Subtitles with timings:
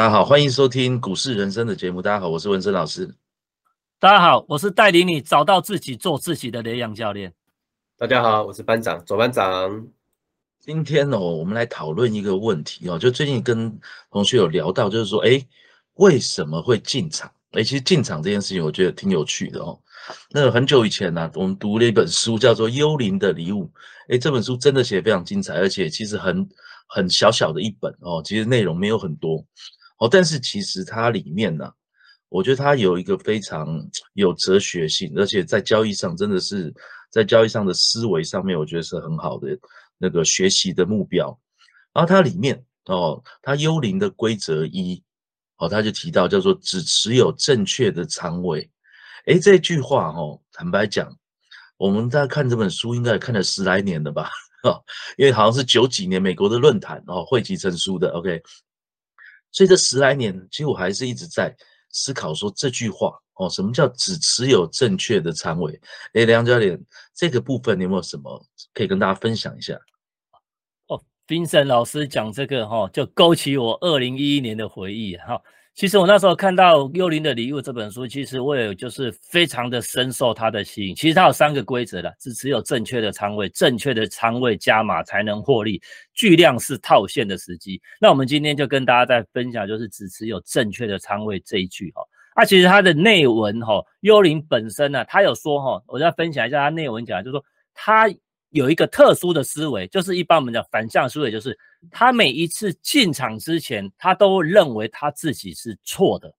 [0.00, 2.00] 大家好，欢迎收听股市人生的节目。
[2.00, 3.14] 大家好，我是文生老师。
[3.98, 7.34] 大家好，我是带领你找到自己、做自己的雷洋教练。
[7.98, 9.86] 大家好，我是班长左班长。
[10.58, 13.78] 今天呢，我们来讨论一个问题哦，就最近跟
[14.10, 15.46] 同学有聊到，就是说，哎，
[15.96, 17.30] 为什么会进场？
[17.50, 19.78] 哎，其实进场这件事情，我觉得挺有趣的哦。
[20.30, 23.64] 那很久以前呢，我们读了一本书，叫做《幽灵的礼物》。
[24.08, 26.48] 哎，这本书真的写得非常精彩，而且其实很
[26.86, 29.44] 很小小的一本哦，其实内容没有很多
[30.00, 31.72] 哦，但是其实它里面呢，
[32.28, 33.80] 我觉得它有一个非常
[34.14, 36.74] 有哲学性，而且在交易上真的是
[37.10, 39.56] 在交易上的思维上面，我觉得是很好的
[39.96, 41.38] 那个学习的目标。
[41.92, 45.00] 然后它里面哦，它幽灵的规则一。
[45.62, 48.66] 哦，他就提到叫做只持有正确的仓位，
[49.26, 51.14] 诶，这句话哦，坦白讲，
[51.76, 54.30] 我们在看这本书应该看了十来年了吧？
[54.64, 54.82] 哦，
[55.18, 58.08] 因为好像是九几年美国的论坛哦汇集成书的。
[58.12, 58.42] OK，
[59.52, 61.54] 所以这十来年，其实我还是一直在
[61.90, 65.80] 思考说这句话哦，什么叫只持有正确的仓位？
[66.14, 66.80] 诶，梁教练，
[67.14, 69.74] 这个部分你有没有什么可以跟大家分享一下？
[70.86, 75.40] 哦冰神老师讲这个哈，就勾起我二零一一年的回忆哈。
[75.74, 80.94] 其实我那时候看到《幽灵的礼物》这本书，其实我也就是非常的深受它的吸引。
[80.94, 85.80] 其实它有三个规则的，只持有正确的仓位，正确的仓位加码才能获利，
[86.12, 87.80] 巨量是套现的时机。
[87.98, 92.02] 那我们今天就跟大家在分享，就是只持有正确的仓位这一句哈。
[92.36, 98.06] 那其实它的内文哈，幽灵本身呢，它有说哈，我再分享一下它内文讲，就是说它。
[98.50, 101.58] 有一个特殊的思维，就是一般我们讲反向思维，就是
[101.90, 106.34] 他每一次进场之前，他都认为他自己是错的。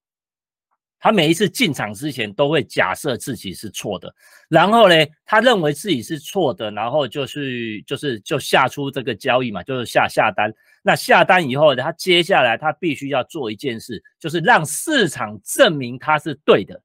[1.04, 4.14] 他每一次进场之前都会假设自己是错的，
[4.48, 4.94] 然后呢，
[5.26, 10.54] 他认为自己是错的，然后就是就是就下出这个交易嘛，就是下下单。
[10.84, 16.80] 那下单以后，他接下来他必须要做一件事，就是让市场证明他是对的。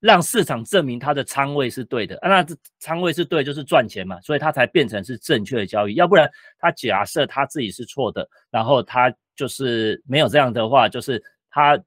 [0.00, 5.94] 让市场证明他的仓位是对的，那这仓位是对，就是赚钱嘛，所以他才变成是正确的交易。
[5.94, 11.80] 要不然他假设他自己是错的，然后他就是没有这样的话，就是他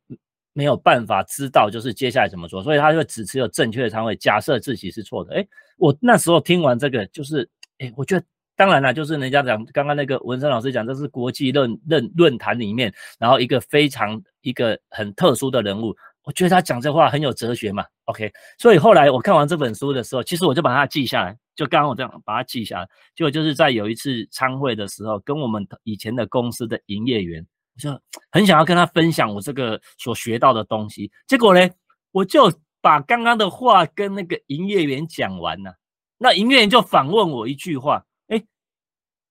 [0.53, 5.36] 没有办法知道就是接下来怎么做，所以他就只持有正确的仓位，假设自己是错的。
[5.36, 8.25] 哎，我那时候听完这个，就是哎，我觉得
[8.56, 15.96] 当然了，就是人家讲刚刚那个文生老师讲，这是国际论论论坛里面，然后一个非常一个很特殊的人物。
[16.29, 28.00] 我觉得他讲这话很有哲学嘛，OK，所以后来我看完这本书的时候，其实我就把它记下来，就刚刚我这样把它记下来，结果就是在有一次参会的时候，跟我们以前的公司的营业员，我就
[28.31, 31.68] 很想要跟他分享我这个所学到的东西，结果呢，
[32.12, 35.73] 我就把刚刚的话跟那个营业员讲完了，
[36.19, 38.39] 那营业员就反问我一句话，哎，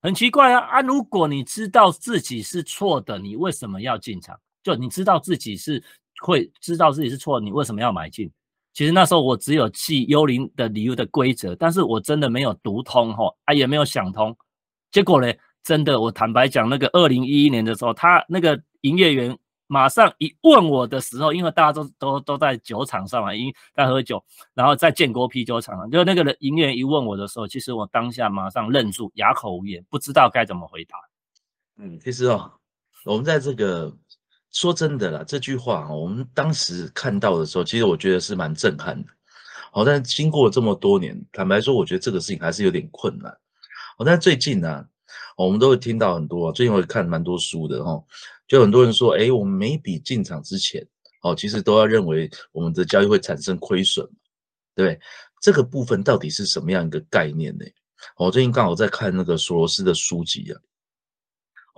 [0.01, 4.37] 很奇怪啊啊，如果你知道自己是错的，你为什么要进场？
[4.61, 5.81] 就你知道自己是。
[6.21, 8.31] 会知道自己是错，你为什么要买进？
[8.71, 14.35] 其实那时候我只有记幽灵的理由的规则，但是我真的没有读通哈，啊也没有想通。
[14.91, 19.37] 结果呢，真的我坦白讲，那个二零一一年的时候，他那个营业员
[19.67, 30.97] 马上一问我的时候，因为大家都都都在酒场上嘛，因在喝酒，然后在建国啤酒厂，就那个人营业员一问我的时候，其实我当下马上愣住，哑口无言，不知道该怎么回答。
[31.77, 32.51] 嗯，其实哦，
[33.03, 33.91] 我们在这个。
[34.51, 39.09] 说真的啦，这句话我们当时看到的时候，其实我觉得是蛮震撼的。
[39.71, 43.31] 好，但是经过这么多年，坦白说，我觉得这个事情还是有点困难。
[43.97, 44.83] 好，但最近呢，
[45.37, 48.03] 我们都会听到很多，最近我看蛮多书的哈，
[48.47, 50.83] 就很多人说，哎，我们每笔进场之前，
[51.21, 54.09] 哦，其实都要认为我们的交易会产生亏损，
[54.73, 54.99] 对
[55.39, 57.65] 这个部分到底是什么样一个概念呢？
[58.17, 60.59] 我最近刚好在看那个索罗斯的书籍啊。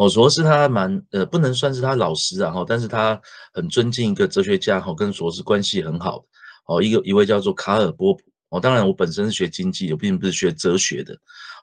[0.02, 3.22] 哦，索罗斯他蛮呃，不能算是他老师啊，哈，但是他
[3.54, 6.26] 很尊敬一个哲学家，哈，跟索罗斯关系很好。
[6.66, 8.22] 哦，一个一位叫做卡尔波普。
[8.50, 11.14] 哦，当然我本身是学经济，的并不是学哲学的。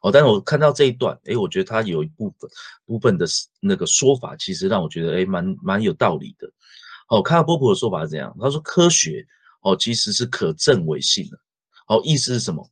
[0.03, 2.49] 哦，但是我看到这一段，哎，我觉得他有一部分
[2.87, 3.27] 部分的
[3.59, 6.49] 那个说法，其实让我觉得，哎，蛮蛮有道理的。
[7.09, 9.27] 哦，卡尔波普的说法是这样，他说科学，
[9.63, 11.37] 哦，其实是可证伪性的。
[11.89, 12.65] 哦，意思是什么？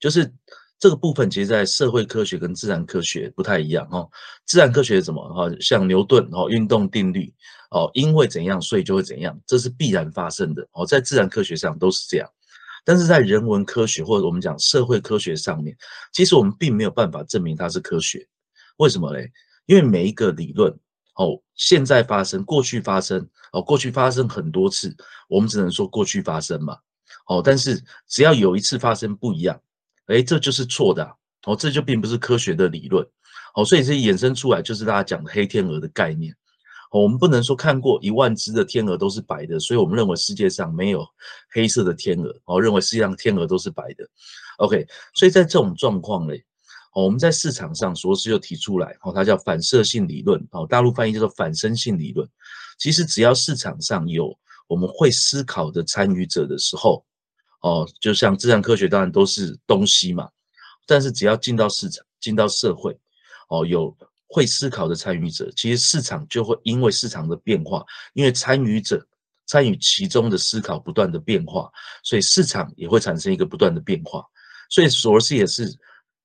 [0.00, 0.34] 就是。
[0.82, 4.10] 这个部分其实，在社会科学跟自然科学不太一样哦。
[4.44, 5.22] 自然科学是什么？
[5.32, 7.32] 哈，像牛顿哦，运动定律
[7.70, 10.84] 哦，因为怎样，所以就会怎样，这是必然发生的哦。
[10.84, 12.28] 在自然科学上都是这样，
[12.84, 15.76] 但是在人文科学或者我们讲社会科学上面，
[16.12, 18.26] 其实我们并没有办法证明它是科学。
[18.78, 19.30] 为什么嘞？
[19.66, 20.68] 因为每一个理论
[21.14, 24.92] 哦，现在发生、过去发生哦，过去发生很多次，
[25.28, 26.76] 我们只能说过去发生嘛。
[27.28, 29.56] 哦，但是只要有一次发生不一样。
[30.06, 31.04] 哎，这就是错的
[31.44, 33.06] 哦，这就并不是科学的理论
[33.54, 36.34] 哦，所以这衍生出来就是大家讲的黑天鹅的概念
[36.90, 41.06] 哦我们不能说看过一万只的天鹅都是白的，所以我们认为世界上没有
[41.50, 44.06] 黑色的天鹅，哦，认为世界上天鹅都是白的。
[44.58, 46.34] OK，所以在这种状况呢，
[46.92, 52.28] 哦，我们在市场上所是又提出来，哦，它叫反射性理论，哦，大陆翻译叫做反身性理论。
[52.78, 54.38] 其实只要市场上有
[54.68, 57.02] 我们会思考的参与者的时候，
[57.62, 60.28] 哦，就像自然科学当然都是东西嘛，
[60.86, 62.96] 但是只要进到市场、进到社会，
[63.48, 63.96] 哦，有
[64.28, 69.04] 会思考的参与者，其实市场就会因为市场的变化，因为参与者
[69.46, 71.70] 参与其中的思考不断的变化，
[72.04, 74.24] 所以市场也会产生一个不断的变化。
[74.68, 75.72] 所以索罗斯也是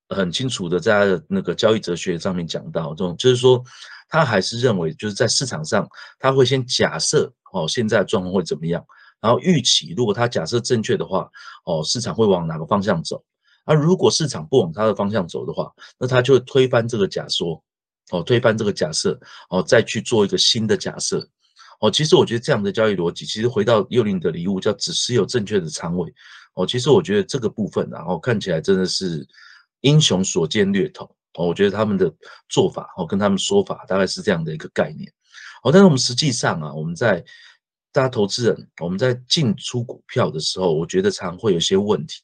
[0.10, 3.64] 很清楚的在那个交易哲学上面讲到，这种就是说。
[4.10, 5.86] 他还是认为，就是在市场上，
[6.18, 8.82] 他会先假设哦，现在状况会怎么样，
[9.22, 11.30] 然后预期，如果他假设正确的话，
[11.66, 13.24] 哦，市场会往哪个方向走？
[13.66, 17.62] 而如果市场不往他的方向走的话，那他就会推翻这个假说，
[18.12, 19.20] 哦，推翻这个假设，
[19.50, 21.28] 哦，再去做一个新的假设，
[21.82, 26.14] 哦，其实我觉得这样的交易逻辑，其实回到幼林的礼物，叫只是有正确的仓位，
[26.54, 29.28] 哦，其实我觉得这个部分，然后看起来真的是
[29.82, 31.06] 英雄所见略同。
[31.34, 32.12] 哦，我觉得他们的
[32.50, 35.08] 做法哦，跟他们说法大概是这样的一个概念。
[35.62, 37.24] 哦，但是我们实际上啊，我们在
[37.98, 42.22] 大家投资人我们在进出股票的时候，我觉得常会有些问题。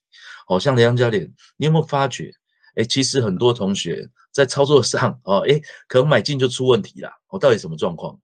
[0.48, 1.24] 哦，像梁教练，
[1.58, 2.32] 你有没有发觉？
[2.76, 7.10] 哎，其实很多同学在操作上哦，哎，可能买进就出问题了。
[7.30, 8.16] 哦，到底什么状况？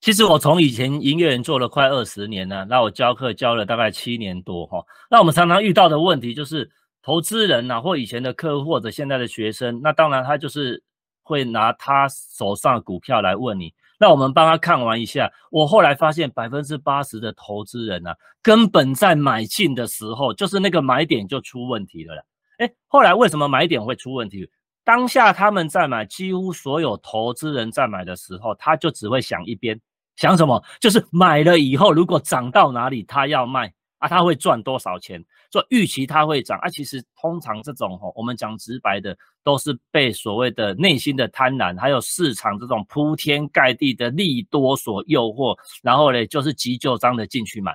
[0.00, 4.84] 其实我从以前营业员做了快二十年了，那我教课教了大概七年多哈。
[5.08, 6.68] 那我们常常遇到的问题就是。
[7.04, 10.80] 投资人呐，或以前的客户，或者现在的学生，那当然他就是
[11.24, 13.74] 会拿他手上股票来问你。
[14.02, 18.12] 那我们帮他看完一下，我后来发现百分之八十的投资人啊，
[18.42, 22.26] 根本在买进的时候，就是那个买点就出问题了。
[22.58, 24.50] 哎，后来为什么买点会出问题？
[24.82, 29.80] 当下他们在买，几乎所有投资人在买的时候，他就只会想一边，
[30.16, 30.60] 想什么？
[30.80, 33.72] 就是买了以后，如果涨到哪里，他要卖
[34.02, 35.24] 啊，他会赚多少钱？
[35.52, 47.72] 说预期它会涨啊，其实通常这种吼，我们讲直白的，都是被所谓的内心的贪婪，还有市场这种铺天盖地的利多所诱惑，然后呢，就是急就章的进去买。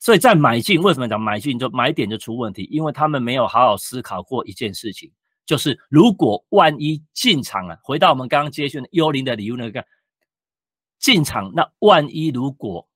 [0.00, 2.66] 所以在买进，为什么讲买进就买点就出问题？
[2.72, 5.12] 因为他们没有好好思考过一件事情，
[5.46, 9.84] 就是如果万一进场了，回到我们刚刚接讯的幽灵的礼物那个
[10.98, 12.87] 进场，那万一如果。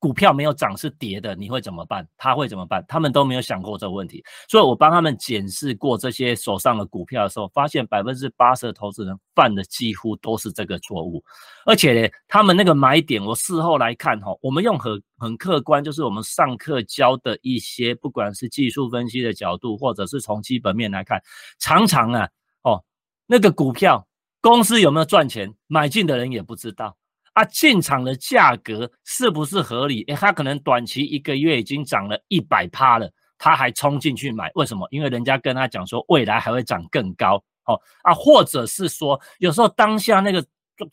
[0.00, 2.06] 股票没有涨是跌的，你会怎么办？
[2.16, 2.84] 他会怎么办？
[2.86, 11.22] 他们都没有想过这个问题，所以我帮他们检视过这些手上的股票的时候，发现百分之八十的投资人犯的几乎都是这个错误，
[11.66, 21.20] 而且呢，他们那个买点，我事后来看哈，我们用很很客观，就是我们上课教的一些，不管是技术分析的角度，或者是从基本面来看，
[21.58, 22.28] 常常啊，
[22.62, 22.84] 哦，
[23.26, 24.06] 那个股票
[24.40, 26.96] 公司有没有赚钱，买进的人也不知道。
[27.38, 30.02] 他进场的价格是不是合理？
[30.08, 33.08] 诶，他可能短期一个月已经涨了一百趴了，
[33.38, 34.88] 他还冲进去买，为什么？
[34.90, 37.36] 因为人家跟他讲说未来还会涨更高，
[37.66, 40.44] 哦啊，或者是说有时候当下那个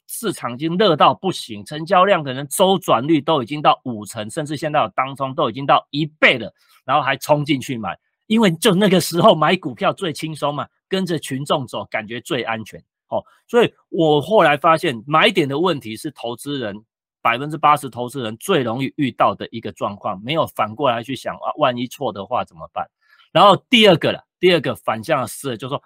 [0.08, 6.54] 市场已经热到不行，成交量可能周转率都已经到五成，甚至现在有当中都已经到一倍了，
[6.86, 7.98] 然后还冲进去买，
[8.28, 12.80] 因为就那个时候买股票最轻松嘛，跟着群众走，感觉最安全。
[13.10, 16.76] 哦，所以我后来发现买点的问题是投资人
[17.22, 22.88] 百分之八十投资人最容易遇到的一个状况，没有反过来去想啊，万一错的话怎么办？
[23.32, 25.84] 然后第二个了，第二个反向是，就是说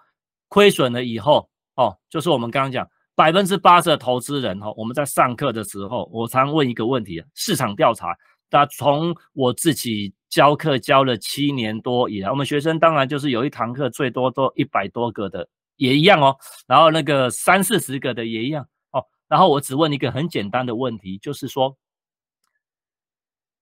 [0.47, 8.15] 亏损了以后，哦，就是我们刚刚讲百分之八十的投资人，哈，我们在上课的时候，我常问一个问题，市场调查，
[8.49, 15.47] 那从我自己教课教了七年多以来，我们学生当然就是有一堂课最多都一百多个的。
[15.79, 21.75] 也一样哦，然后那个三四十个的也一样哦，然后我只问一个很简单的问题，就是说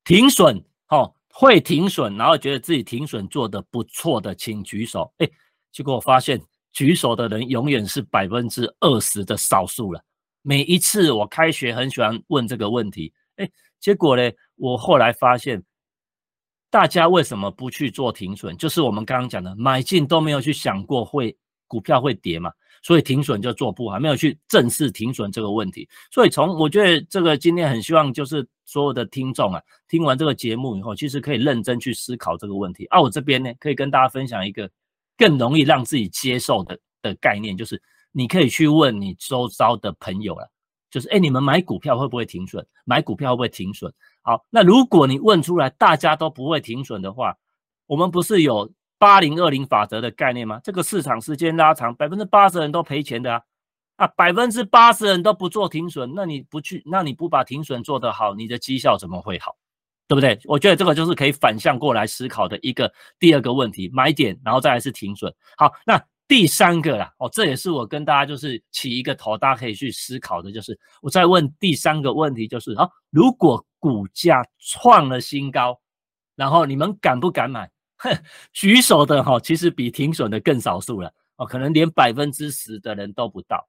[0.04, 5.14] 停损哦，会停损，然后觉得自己停损做的不错的，请举手。
[5.20, 5.30] 哎，
[5.72, 6.42] 结果我发现
[6.74, 10.04] 举手的人永远是百分之二十的少数了。
[10.42, 13.48] 每一次我开学很喜欢问这个问题，哎，
[13.80, 14.24] 结果呢，
[14.56, 15.64] 我后来发现
[16.72, 18.58] 大家为什么不去做停损？
[18.58, 21.38] 就是我们刚刚讲的，买进都没有去想过会。
[21.68, 25.88] 股票会跌嘛，所以停损就做不好，没有去正视停损这个问题。
[26.10, 32.86] 所以从我觉得这个今天很希望就是所有的听众啊，听完这个节目以后，其实可以认真去思考这个问题。
[32.86, 34.70] 啊，我这边呢可以跟大家分享一个
[35.18, 37.82] 更容易让自己接受的的概念，就是
[38.12, 40.50] 你可以去问你周遭的朋友了，
[40.90, 42.66] 就是哎，你们买股票会不会停损？
[42.86, 43.94] 买股票会不会停损？
[44.22, 47.38] 好，那如果你问出来大家都不会停损的话，
[47.86, 48.72] 我们不是有？
[48.98, 50.60] 八零二零法则的概念吗？
[50.64, 53.42] 这个市场时间拉长，百分之八十人都赔钱的啊。
[53.98, 59.56] 啊，百分之八十人都不做停损，那你不去，那你不把停损做得好，你的绩效怎么会好？
[60.08, 60.40] 对不对？
[60.46, 65.34] 我觉得这个就是可以反向过来思考的一个第二个问题，买点，然后再来是停损。
[65.58, 75.80] 好，那第三个啦，哦，这也是我跟大家就是起一个头，大家可以去思考的，就是我再问第三个问题，就是啊，如果股价创了新高，
[76.36, 77.68] 然后你们敢不敢买？
[77.98, 78.18] 哼，
[78.54, 83.68] 举手的哈，其实比停损的更少数了哦，可能连百分之十的人都不到。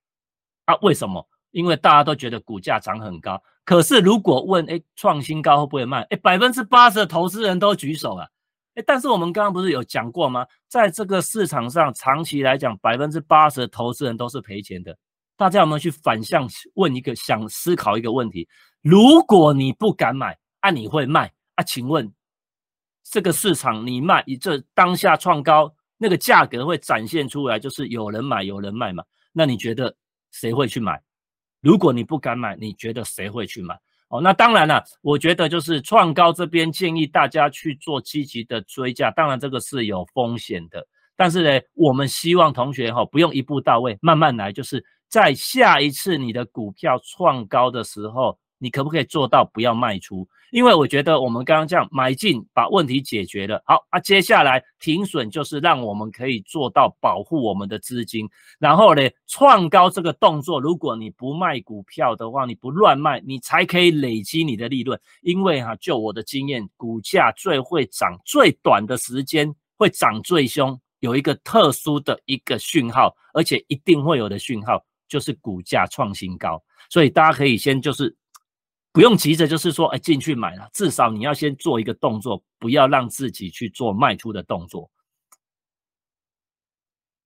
[0.64, 1.26] 啊，为什么？
[1.50, 3.42] 因为大家都觉得股价涨很高。
[3.64, 6.02] 可是如果问，哎，创新高会不会卖？
[6.10, 8.28] 哎，百分之八十的投资人都举手了。
[8.74, 10.46] 哎，但是我们刚刚不是有讲过吗？
[10.68, 14.96] 在这个市场上，长期来讲，百分之八十的投资人都是赔钱的。
[15.36, 18.46] 大家有没有去反向问一个，想思考一个问题：
[18.82, 21.32] 如果你不敢买，啊，你会卖？
[21.54, 22.12] 啊，请问
[23.10, 29.02] 这个市场你卖，你这当下创高，那个价格会展现出来，就是有人买，有人卖嘛？
[29.32, 29.94] 那你觉得
[30.30, 31.00] 谁会去买？
[31.60, 33.78] 如果你不敢买，你觉得谁会去买？
[34.08, 40.86] 哦，那当然了，我觉得就是创高这边建议大家去做积极的追价，当然这个是有风险的，
[41.16, 48.38] 但是呢，我们希望同学哈不用一步到位，慢慢来，就是在下一次你的股票创高的时候。
[48.58, 50.28] 你可不可以做到不要卖出？
[50.50, 53.62] 因为我觉得我们刚刚这样买进，把问题解决了。
[53.66, 58.26] 好啊，接下来停损就是让我们可以做到保护我们的资金。
[58.58, 64.98] 然后呢，创高这个动作，如果你不卖股票的话，你不乱卖，你才可以累积你的利润。
[65.20, 76.62] 因为哈，就我的经验，股价最会涨最短的时间会涨最凶，有一个特殊的一个讯号，而且一定会有的讯号就是股价创新高。
[76.88, 78.16] 所以大家可以先就是。
[78.98, 84.90] 不用急着，就是说，哎，进去买了，至少你要先做一个动作，不要让自己去做卖出的动作。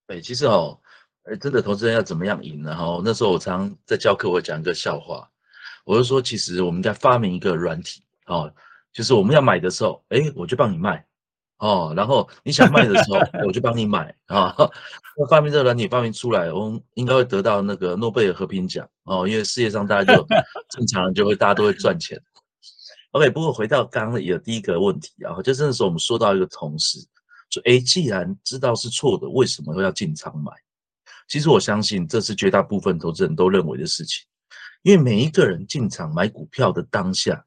[0.09, 0.79] 哎，其实哦，
[1.23, 2.77] 哎，真的投资人要怎么样赢呢？
[2.77, 5.27] 哈，那时候我常在教课，我讲一个笑话，
[5.87, 8.55] 我就说，其实我们在发明一个软体，哦，
[8.93, 11.03] 就是我们要买的时候，哎，我就帮你卖。
[11.63, 14.53] 哦，然后你想卖的时候，我就帮你买啊。
[15.17, 20.27] 那发明这个软体发明出来，我们应该会得到那个诺贝尔和平奖哦，因为世界上大家就
[20.71, 22.21] 正常人就会大家都会赚钱。
[23.13, 26.99] OK，不过回到刚刚的第一个问题啊，就真的是我们说到一个同事，
[27.49, 30.51] 说哎，既然知道是错的，为什么要进场买？
[31.29, 34.27] 其实我相信这是绝大部分投资人都认为的事情，
[34.83, 37.45] 因为每一个人进场买股票的当下，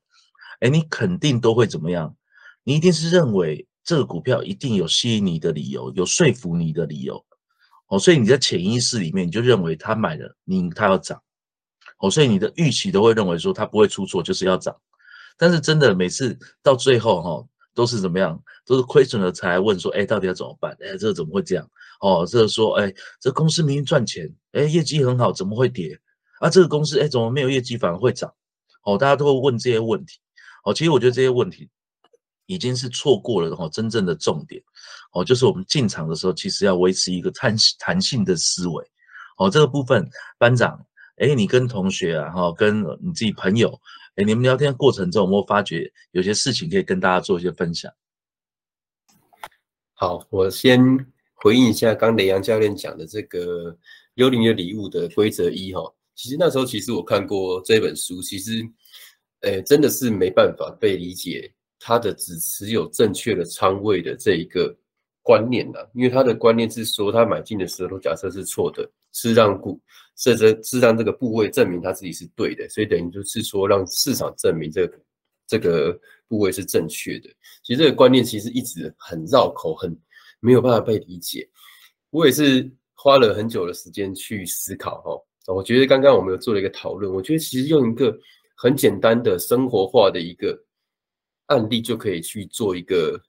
[0.62, 2.16] 哎，你肯定都会怎么样？
[2.64, 3.68] 你一定是认为。
[3.86, 7.24] 这个股票一定有吸引你的理由，有说服你的理由，
[7.88, 11.22] 哦，所以你在潜意识里面你就认为他买了，你他要涨，
[12.00, 14.76] 哦，所以你的预期都会认为说他不会出错，就是要涨。
[15.38, 18.42] 但是真的每次到最后哈，都是怎么样？
[18.66, 20.76] 都是亏损了才问说，哎，到底要怎么办？
[20.82, 21.70] 哎，这个怎么会这样？
[22.02, 26.00] 哦，这个说，哎，这公司明明赚钱，哎，业绩很好，怎么会跌？
[26.40, 28.34] 啊，这个公司，哎，怎么没有业绩反而会涨？
[28.84, 30.18] 哦，大家都会问这些问题。
[30.64, 31.70] 哦，其实我觉得这些问题。
[32.48, 34.62] 已经是错过了哈，真正的重点
[35.14, 38.84] 哦，就是我们进场的时候，其实要维持一个弹弹性的思维
[39.38, 39.50] 哦。
[39.50, 40.86] 这个部分，班长，
[41.18, 43.80] 哎，你跟同学啊，哈，跟你自己朋友，
[44.16, 47.92] 哎，你们聊天过程中有没有发觉有些事情可以跟大家做一些分享？
[49.94, 50.80] 好，我先
[51.36, 53.78] 回应一下刚雷阳教练讲的这个
[54.16, 55.82] 幽灵的礼物的规则一哈。
[56.14, 58.62] 其实那时候其实我看过这本书，其实，
[59.42, 61.54] 哎，真的是没办法被理解。
[61.80, 64.76] 他的只持有正确的仓位的这一个
[65.22, 69.80] 观念呢，因为他的观念是说，他买进的时候假设是错的，是让股
[70.16, 75.00] 是这是让这个部位证明他自己是对的，所以等于就是说让市场证明这个
[75.48, 77.30] 这个部位是正确的。
[77.64, 79.96] 其实这个观念其实一直很绕口，很
[80.40, 81.48] 没有办法被理解。
[82.12, 85.54] 我也是花了很久的时间去思考哈。
[85.54, 88.18] 我觉得刚刚我们有做了一个讨论，我觉得其实用一个
[88.56, 90.65] 很简单的生活化的一个。
[91.48, 93.22] 案例就可以去做一个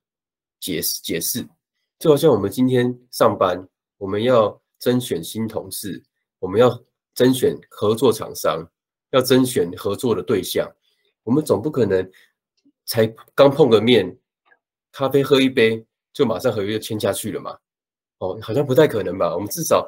[0.58, 1.46] 解释解释，
[1.99, 3.68] 就好像我们今天上班，
[3.99, 6.02] 我们要甄选新同事，
[6.38, 6.82] 我们要
[7.14, 8.66] 甄选合作厂商，
[9.11, 10.66] 要甄选合作的对象，
[11.25, 12.11] 我们总不可能
[12.87, 14.18] 才刚碰个面，
[14.92, 17.58] 咖啡喝一杯就马上合约签下去了嘛？
[18.18, 19.35] 哦，好像不太可能吧？
[19.35, 19.87] 我们至少，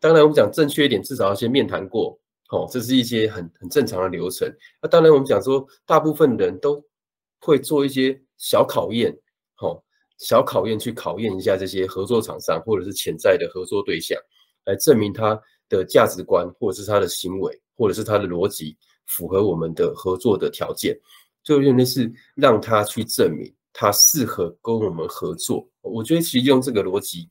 [0.00, 4.52] 当然我们讲正确一点，至少要先面谈过，哦，这是一些很很正常的流程。
[4.82, 6.84] 那当然我们讲说，大部分人都。
[7.40, 9.16] 会做一些小考验，
[9.54, 9.82] 好，
[10.18, 14.18] 小考验去考验一下这些合作厂商或者是潜在的合作对象，
[14.66, 20.98] 来证明他的价值观或者是他的行为或者是他的逻辑符合我们的合作的条件，
[21.42, 25.66] 就认为是让他去证明他适合跟我们合作。
[25.80, 27.28] 我觉得其实用这个逻辑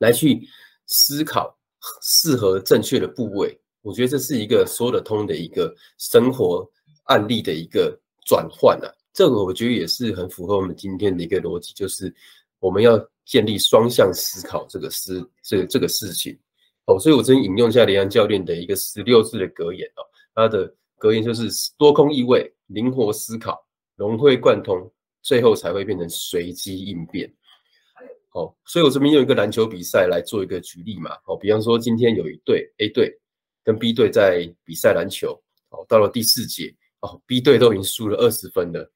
[0.00, 0.46] 来去
[0.86, 1.56] 思考
[2.02, 6.68] 适合正确的部位，我觉得这是一个说得通的一个生活
[7.04, 8.90] 案例的一个转换啊。
[9.12, 12.14] 这个我觉得也是很符合我们今天的一个逻辑，就是
[12.60, 16.38] 我们要建立双向思考这个思这个这个事情
[16.86, 16.98] 哦。
[16.98, 20.02] 所以我真引用一下林安教练的一个十六字的格言哦，
[20.34, 23.62] 他的格言就是多空意味，灵活思考，
[23.96, 24.90] 融会贯通，
[25.20, 27.30] 最后才会变成随机应变。
[28.32, 31.10] 哦，所以我这边用一个篮球比赛来做一个举例嘛。
[31.26, 33.14] 哦，比方说今天有一队 A 队
[33.62, 35.38] 跟 B 队在比赛篮球，
[35.68, 38.90] 哦，到了第四节，哦，B 队都已经输了二十分了。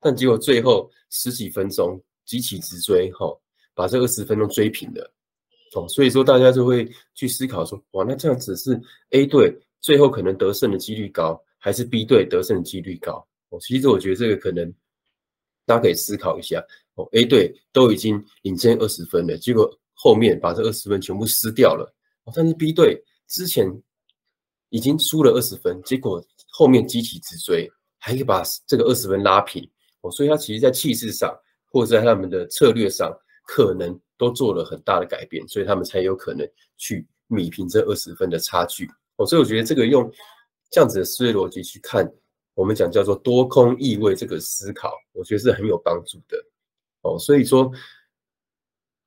[0.00, 3.26] 但结果最后十几分钟急起直追，哈，
[3.74, 5.12] 把这二十分钟追平了，
[5.74, 8.80] 哦，所以说大家就会去思考说，哇，那这样子是
[9.10, 13.26] A 队最后可能得胜的几率高，还是 B 队得胜的几率高？
[13.50, 14.72] 哦，其实我觉得这个可能
[15.66, 16.64] 大家可以思考一下，
[16.94, 21.92] 哦，A 队都已经领先二十分了，结果后面把这二十分全部失掉了，
[22.24, 23.66] 哦，但是 B 队之前
[24.70, 29.68] 已经输了二十分，结果后面急起直追，还可以把这个二十分拉平。
[30.02, 31.34] 哦，所以他其实，在气势上，
[31.66, 33.12] 或者在他们的策略上，
[33.46, 38.88] 可能都做了很大的改变，所以他们才有可能去米平这二十分的差距。
[39.16, 40.10] 哦，所以我觉得这个用
[40.70, 42.10] 这样子的思维逻辑去看，
[42.54, 46.36] 我们讲叫做多空意味这个思考，我觉得是很有帮助的。
[47.02, 47.70] 哦，所以说，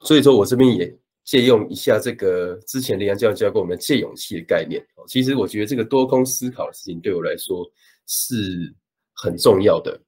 [0.02, 4.86] 所以说我这边也借用一下这个之前林阳教授教过我们借勇气的概念。
[5.08, 7.66] 其实我觉得这个多空思考的事情对我来说
[8.08, 8.74] 是
[9.14, 10.00] 很重要的。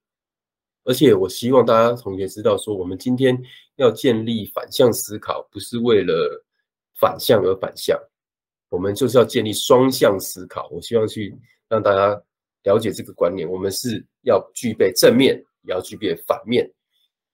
[0.86, 3.38] 而且我希望大家同学知道，说我们今天
[3.75, 6.42] 要建立反向思考，不是为了
[7.00, 8.00] 反向而反向，
[8.70, 10.70] 我们就是要建立双向思考。
[10.72, 11.36] 我希望去
[11.68, 12.22] 让大家
[12.63, 16.72] 了解这个观念，我们是要具备正面，也要具备反面，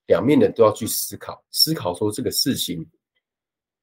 [0.08, 2.86] 两面的都要去思考，思考说这个事情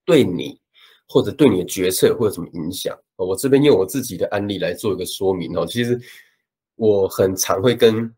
[0.04, 0.58] 对你
[1.06, 2.98] 或者对你的决策会有什么影响。
[3.16, 5.66] 我这边用我自己的案例来做一个说明哦。
[5.66, 6.00] 其实
[6.76, 8.10] 我很常会跟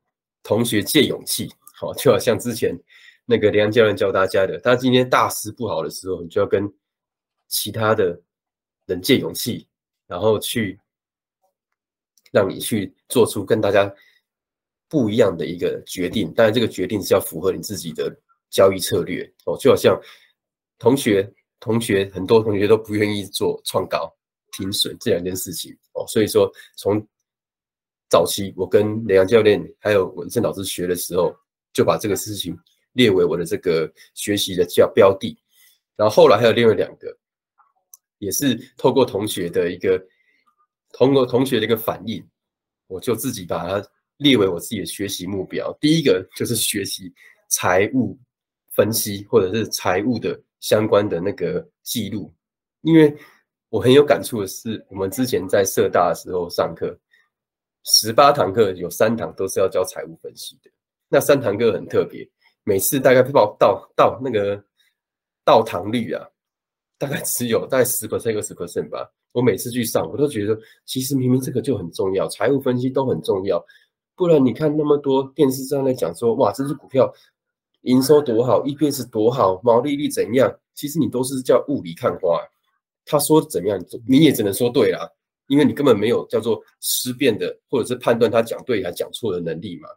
[0.43, 2.79] 同学借勇气，好，就好像之前
[3.25, 6.73] 那个梁教练教大家的，他今天大事不好的时候，你就要跟
[7.49, 8.21] 其他的
[8.87, 9.67] 人借勇气，
[10.07, 10.79] 然后去
[12.33, 13.93] 让你去做出跟大家
[14.89, 16.33] 不一样的一个决定。
[16.33, 18.13] 当然，这个决定是要符合你自己的
[18.51, 19.57] 交易策略哦。
[19.59, 20.01] 就好像
[20.79, 24.13] 同学，同学很多同学都不愿意做创高
[24.53, 27.07] 停损这两件事情哦，所以说从
[28.11, 31.33] 早期我跟雷阳教练还有文胜老师学的时候，
[31.73, 32.59] 就把这个事情
[32.95, 35.39] 列为我的这个学习的叫标的。
[35.95, 37.17] 然后后来还有另外两个，
[38.19, 40.03] 也是透过同学的一个
[40.93, 42.21] 通过同学的一个反应，
[42.89, 45.73] 我就自己把它列为我自己的学习目标。
[45.81, 47.13] 第一个就是学习
[47.49, 48.19] 财务
[48.73, 52.35] 分析或者是财务的相关的那个记录，
[52.81, 53.17] 因为
[53.69, 56.99] 我很有感触的是，我们之前在社大的时候上课。
[57.85, 60.71] 十八堂课有三堂都是要教财务分析的，
[61.09, 62.29] 那三堂课很特别，
[62.65, 64.63] 每次大概报到到那个
[65.45, 66.27] 到堂率啊，
[66.99, 69.11] 大概只有大概十 percent 二十 percent 吧。
[69.33, 73.65] 我每次去上，我都觉得其实明明这个就很重要，财务分析都很重要。
[74.17, 77.11] 不然你看那么多电视上在讲说，哇，这只股票
[77.83, 80.53] 营收多好，EPS 多好，毛利率怎样？
[80.75, 82.41] 其实你都是叫雾里看花。
[83.07, 85.09] 他说怎样，你也只能说对啦。
[85.51, 89.89] 因为你根本没有叫做思辨的，或者是判断他讲对还讲错的能力嘛，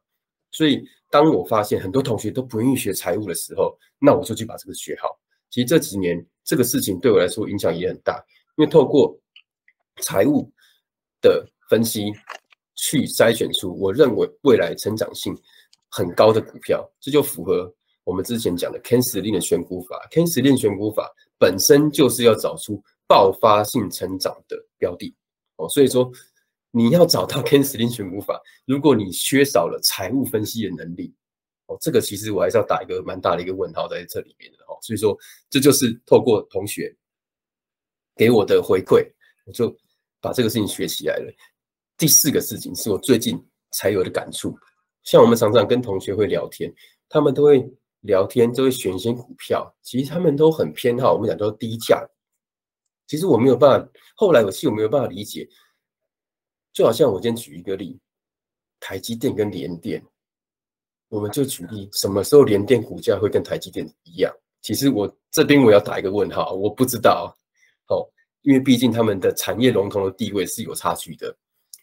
[0.52, 5.08] 所以当我发现很多同学都不愿意学财务的时候，那我就去把这个学好。
[5.52, 8.16] 其实这几年这个事情对我来说影响也很大，
[8.58, 9.16] 因为透过
[10.02, 10.52] 财务
[11.22, 12.12] 的分析
[12.74, 15.38] 去筛选出我认为未来成长性
[15.88, 17.72] 很高的股票，这就符合
[18.04, 20.08] 我们之前讲的 Ken s l i n 的选股法。
[20.12, 25.16] Ken s l i n 选股法本身就是要找出爆发性成长的标的。
[25.69, 26.12] 所以说
[26.71, 31.13] 你要找到 Ken s l i n 选股法，如果你缺少了财务分析的能力，
[31.67, 34.78] 哦，这个其实我还是要打一个蛮大的一个问号在这里面的哦。
[34.82, 35.17] 所以说
[35.49, 36.95] 这就是透过同学
[38.15, 39.06] 给我的回馈，
[39.45, 39.76] 我就
[40.19, 41.34] 把这个事情学起来了。
[41.97, 43.39] 第四个事情是我最近
[43.71, 44.58] 才有的感触，
[45.04, 46.73] 像我们常常跟同学会聊天，
[47.08, 47.63] 他们都会
[48.02, 52.04] 聊天，都会选一些股票，其实他们都很偏好我们讲叫低价。
[53.08, 55.48] 其实我没有办法，后来我其实我没有办法理解，
[56.72, 58.00] 就好像我今天举一个例，
[58.80, 60.04] 台积电跟联电，
[61.10, 64.34] 我们就举例什么时候联电股价会跟台积电一样？
[64.62, 67.38] 其实我这边我要打一个问号，我不知道，
[67.89, 68.08] 哦，
[68.42, 71.36] 因为毕竟他们的产业龙头的地位是有差距的，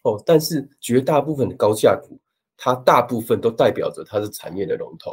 [0.03, 2.19] 哦，但是绝大部分的高价股，
[2.57, 5.11] 它大部分都代表着它是产业的龙头，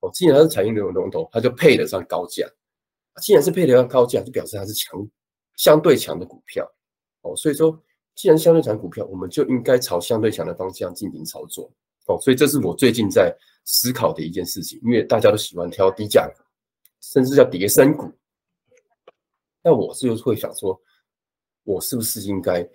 [0.00, 2.46] 哦，既然它是产业的龙头，它就配得上高价，
[3.22, 5.08] 既然是配得上高价，就表示它是强。
[5.58, 6.66] 相对强的股票
[7.20, 7.36] 哦。
[7.36, 7.78] 所以说，
[8.14, 11.70] 既然相对强股票，我们就应该朝相对强的方向进行操作
[12.06, 12.18] 哦。
[12.22, 16.42] 所以这是我最近在思考的一件事情，因为大家都喜欢挑低价股，
[17.02, 18.10] 甚至叫叠升股。
[19.62, 20.80] 那我是会想说，
[21.64, 22.66] 我是不是应该，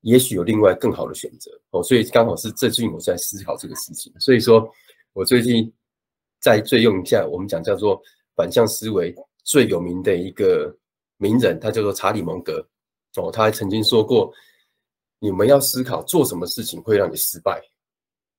[0.00, 1.82] 也许有另外更好的选择哦？
[1.82, 4.12] 所以刚好是最近我在思考这个事情。
[4.18, 4.72] 所以说
[5.12, 5.70] 我最近
[6.40, 8.00] 在最用一下我们讲叫做
[8.36, 10.74] 反向思维最有名的一个
[11.16, 12.66] 名人，他叫做查理蒙格
[13.16, 13.30] 哦。
[13.30, 14.32] 他还曾经说过，
[15.18, 17.62] 你们要思考做什么事情会让你失败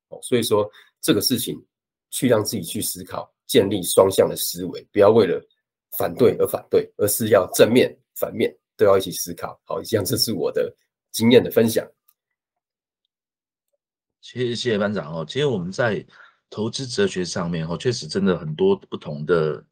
[0.09, 0.19] 哦。
[0.21, 0.69] 所以说
[1.01, 1.59] 这个事情
[2.09, 5.41] 去让自己去思考，建立双向的思维，不要为了。
[5.97, 9.57] 反对而反对，而是要正面、反面都要一起思考。
[9.63, 10.69] 好，以上这是我的
[11.13, 11.89] 经验的分享。
[14.19, 15.25] 谢谢谢谢班长哦。
[15.25, 16.05] 其实我们在
[16.49, 19.65] 投资哲学上面哦，确实真的很多不同的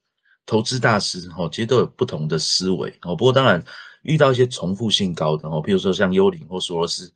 [0.45, 3.15] 投资大师哈，其实都有不同的思维哦。
[3.15, 3.63] 不过当然
[4.01, 7.11] 遇到一些重复性高的哦，比如说像幽灵或索罗斯，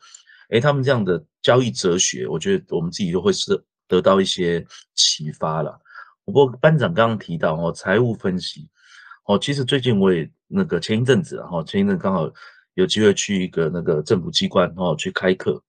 [0.50, 5.78] 诶，他们这样的交易哲学，我觉得我们自己都会是得到一些启发了。
[6.26, 8.70] 不过班长刚刚提到哦，财务分析。
[9.26, 12.32] 哦，其实最近我也那个前一阵子啊，哈，前一阵刚好
[12.76, 15.62] 有机会去一个那个政府机关哦去开课。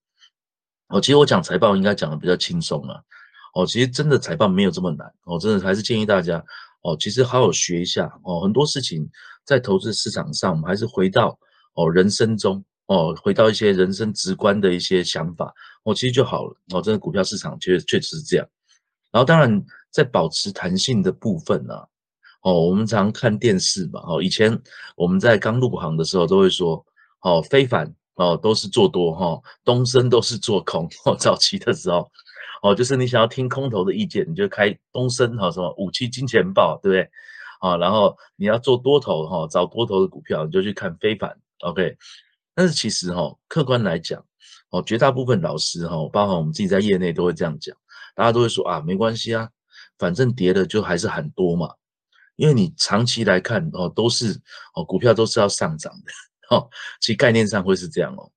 [0.87, 3.01] 哦，其实我讲财报应该讲的比较轻松啊。
[3.53, 5.13] 哦，其实真的财报没有这么难。
[5.25, 6.41] 哦，真的还是建议大家
[6.81, 8.41] 哦，其实好好学一下哦。
[8.41, 9.09] 很多事情
[9.45, 11.37] 在投资市场上，我们还是回到
[11.73, 16.55] 哦人生中哦，回到一些人生直观的一些想法哦，其实就好了。
[16.73, 18.47] 哦，真的股票市场确确实是这样。
[19.11, 21.73] 然后当然在保持弹性的部分呢。
[22.41, 24.57] 哦，我们常看电视嘛，哦，以前
[24.95, 26.81] 我们在刚入行的时候都会说，
[27.19, 30.87] 哦，非凡哦都是做多哈，东升都是做空。
[31.03, 32.09] 哦，早期的时候，
[32.61, 37.09] 哦，就是你想要听空头的意见，你就开东升哈，什么五七金钱豹，对不对？
[37.59, 41.97] 啊，然后你要做多头哈，找多头的股票，你就去看非凡，OK。
[42.55, 44.23] 但是其实哈，客观来讲，
[44.71, 47.75] 哦，绝大部分老师哈，包括我们自己在业内都会这样讲，
[48.15, 49.49] 大家都会说啊，没关系啊，
[49.97, 51.73] 反正跌的就还是很多嘛。
[52.35, 54.39] 因为你长期来看哦，都是
[54.73, 56.69] 哦，股票都是要上涨的哦，
[57.01, 58.31] 其实概念上会是这样哦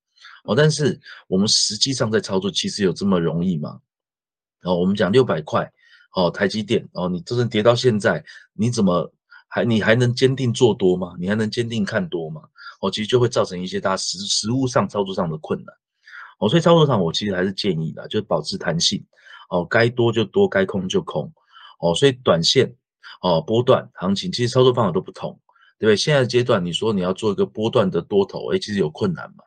[0.44, 3.80] 哦，但是我们实际上在操作，其实有这么容易吗？
[4.62, 5.70] 哦，我们讲六百块
[6.14, 9.12] 哦，台积电哦，你这是跌到现在，你怎么
[9.48, 11.14] 还你还能坚定做多吗？
[11.18, 12.42] 你还能坚定看多吗？
[12.80, 15.74] 哦，其实就会造成一些大家实实物上操作上的困难
[16.38, 19.04] 哦，所以操作上我其实还是建议的，就保持弹性
[19.50, 21.32] 哦，该多就多，该空就空
[21.80, 22.74] 哦，所以短线。
[23.20, 25.38] 哦，波段行情其实操作方法都不同，
[25.78, 25.96] 对不对？
[25.96, 29.44] 现在阶段你说你要做一个波段的多头，哎，其实有困难嘛。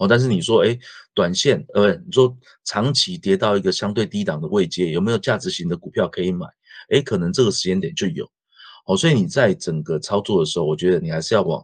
[0.00, 0.76] 哦，但是你说，哎，
[1.14, 2.34] 短线，呃，你说
[2.64, 6.46] 长期跌到一个相对低档的位阶，有没有价值型的股票可以买？
[6.88, 8.26] 哎，可能这个时间点就有。
[8.86, 11.62] 哦，所以你在整个操作的时候，我觉得你还是要往，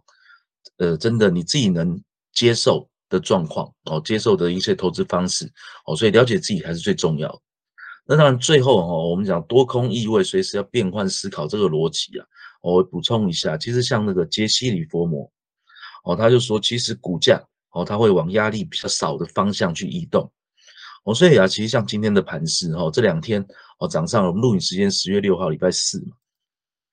[0.77, 1.99] 呃，真的你自己能
[2.35, 5.51] 接受的状况，哦，接受的一些投资方式，
[5.87, 7.43] 哦，所以了解自己还是最重要。
[8.05, 12.27] 那当然，最后哈，我们讲多空意味随时要变换思考这个逻辑啊，
[12.61, 15.29] 我补充一下，其实像那个杰西·里佛摩
[16.05, 17.43] 哦，他就说，其实股价
[17.77, 20.31] 哦，它会往压力比较少的方向去移动
[21.05, 23.47] 哦，所以啊，其实像今天的盘势哦，这两天
[23.79, 26.17] 哦涨上，我们录影时间十月六号礼拜四嘛，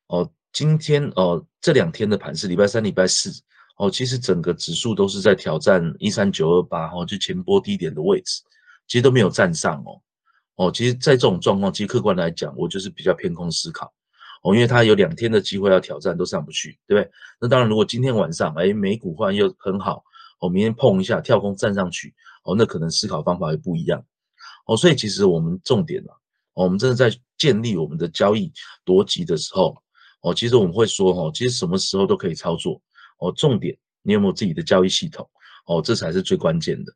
[0.08, 3.32] 哦，今天哦这两天的盘势，礼拜三、礼拜四
[3.78, 8.42] 哦，其实整个指数都是在挑战一三九二八哦，就前波低点的位置，
[8.88, 10.02] 其实都没有站上哦。
[10.56, 13.92] 哦，其实，在这种状况，其实客观来讲，我就是比较偏空思考
[14.44, 17.12] 哦，因为它有两天的机会要挑战，都上不去，对不对？
[17.42, 20.04] 那当然，如果今天晚上，哎，美股换又很好，
[20.44, 24.04] 哦，明天碰一下跳空站上去，哦，那可能思考方法会不一样，
[24.68, 26.12] 哦，所以其实我们重点啊，
[26.54, 28.52] 我们真的在建立我们的交易
[28.86, 29.74] 逻辑的时候，
[30.22, 32.82] 哦，其实我们会说，哦，其实什么时候都可以操作，
[33.20, 35.26] 哦，重点你有没有自己的交易系统，
[35.66, 36.92] 哦，这才是最关键的。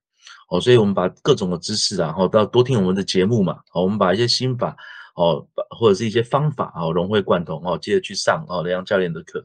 [0.49, 3.59] 哦，所以我们把各种的知识，然后都要多听我们的节目嘛。
[3.73, 4.75] 哦，我们把一些心法，
[5.15, 5.45] 哦，
[5.77, 9.39] 或者是一些方法，哦，融会贯通，哦，接着去上哦雷阳教练的课。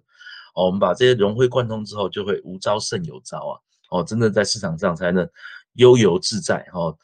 [0.54, 3.54] 哦，我们把这些融会贯通之后，就会无招胜有招啊。
[3.92, 5.28] 哦，真的在市场上才能
[5.74, 6.58] 悠游自在。
[6.72, 6.96] 哈，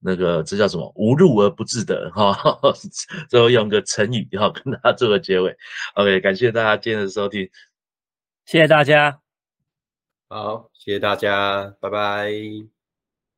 [0.00, 0.92] 那个这叫什么？
[0.96, 2.10] 无入而不自得。
[2.10, 2.36] 哈，
[3.30, 5.56] 最后用个成语，然后跟大家做个结尾。
[5.94, 7.48] OK，感谢大家今天的收听，
[8.44, 9.20] 谢谢大家。
[10.28, 12.75] 好，谢谢大家，拜拜。